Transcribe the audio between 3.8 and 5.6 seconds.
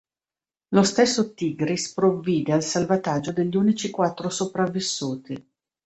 quattro sopravvissuti.